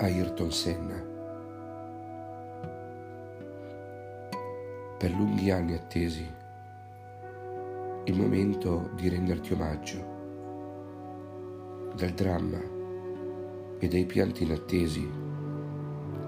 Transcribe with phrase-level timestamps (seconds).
[0.00, 0.94] Ayrton Senna.
[4.96, 6.24] Per lunghi anni attesi
[8.04, 10.16] il momento di renderti omaggio
[11.96, 12.60] dal dramma
[13.80, 15.10] e dai pianti inattesi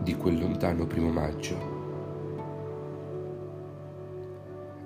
[0.00, 1.78] di quel lontano primo maggio.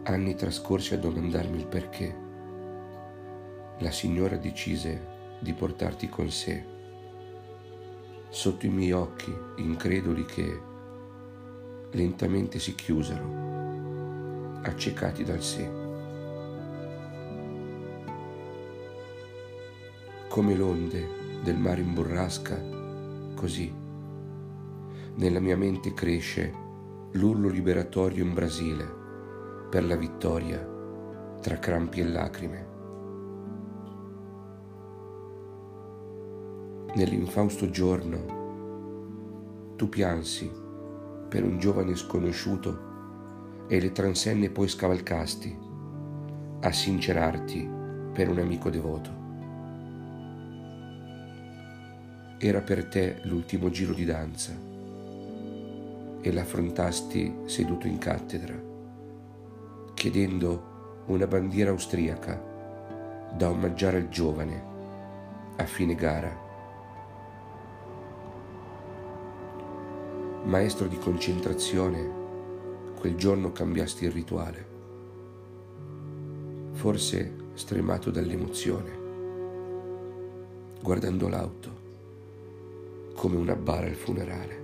[0.02, 2.16] Anni trascorsi a domandarmi il perché.
[3.78, 6.72] La signora decise di portarti con sé
[8.34, 10.60] sotto i miei occhi increduli che
[11.92, 15.70] lentamente si chiusero, accecati dal sé.
[20.28, 21.08] Come l'onde
[21.44, 22.60] del mare in burrasca,
[23.36, 23.72] così
[25.14, 26.52] nella mia mente cresce
[27.12, 28.84] l'urlo liberatorio in Brasile
[29.70, 30.58] per la vittoria
[31.40, 32.73] tra crampi e lacrime.
[36.94, 38.42] Nell'infausto giorno
[39.76, 40.48] tu piansi
[41.28, 45.58] per un giovane sconosciuto e le transenne poi scavalcasti
[46.60, 47.68] a sincerarti
[48.12, 49.22] per un amico devoto.
[52.38, 54.52] Era per te l'ultimo giro di danza
[56.20, 58.54] e l'affrontasti seduto in cattedra,
[59.94, 64.72] chiedendo una bandiera austriaca da omaggiare al giovane
[65.56, 66.43] a fine gara
[70.44, 72.22] maestro di concentrazione,
[72.98, 74.72] quel giorno cambiasti il rituale.
[76.72, 78.90] Forse stremato dall'emozione,
[80.82, 81.82] guardando l'auto
[83.14, 84.62] come una bara al funerale.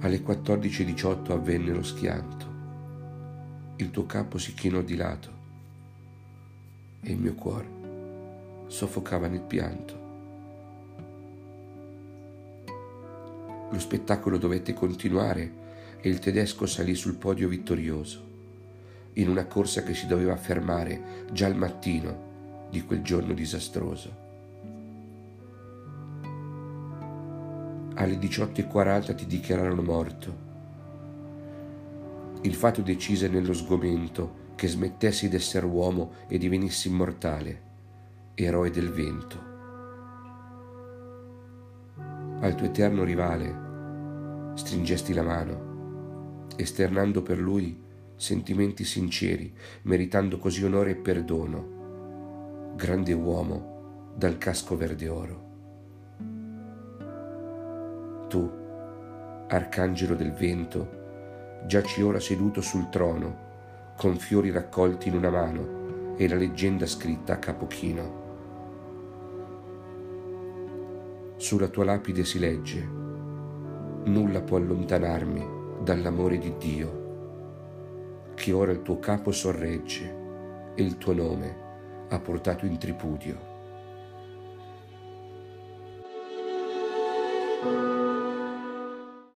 [0.00, 2.46] Alle 14.18 avvenne lo schianto.
[3.76, 5.30] Il tuo capo si chinò di lato
[7.00, 7.78] e il mio cuore
[8.66, 9.99] soffocava nel pianto.
[13.70, 15.68] Lo spettacolo dovette continuare
[16.00, 18.28] e il tedesco salì sul podio vittorioso,
[19.14, 24.28] in una corsa che si doveva fermare già al mattino di quel giorno disastroso.
[27.94, 30.48] Alle 18.40 ti dichiararono morto.
[32.42, 37.62] Il fato decise nello sgomento che smettessi d'essere uomo e divenissi immortale,
[38.34, 39.49] eroe del vento
[42.40, 49.52] al tuo eterno rivale, stringesti la mano, esternando per lui sentimenti sinceri,
[49.82, 55.48] meritando così onore e perdono, grande uomo dal casco verde oro.
[58.28, 58.50] Tu,
[59.48, 63.48] arcangelo del vento, giaci ora seduto sul trono,
[63.96, 67.66] con fiori raccolti in una mano e la leggenda scritta a capo
[71.40, 72.86] Sulla tua lapide si legge,
[74.04, 81.14] nulla può allontanarmi dall'amore di Dio, che ora il tuo capo sorregge e il tuo
[81.14, 81.56] nome
[82.10, 83.49] ha portato in tripudio.